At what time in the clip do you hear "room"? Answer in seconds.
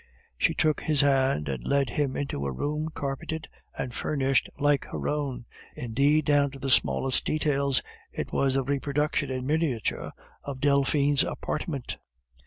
2.51-2.89